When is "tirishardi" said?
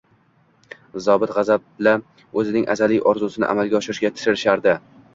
4.21-4.81